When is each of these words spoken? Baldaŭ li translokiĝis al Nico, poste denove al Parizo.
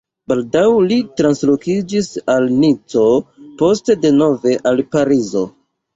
Baldaŭ 0.31 0.61
li 0.91 0.95
translokiĝis 1.19 2.09
al 2.35 2.49
Nico, 2.63 3.03
poste 3.61 3.97
denove 4.07 4.57
al 4.71 4.83
Parizo. 4.97 5.45